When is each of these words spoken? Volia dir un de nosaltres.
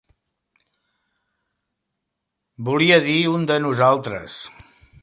Volia 2.71 2.99
dir 3.05 3.21
un 3.35 3.47
de 3.53 3.61
nosaltres. 3.69 4.43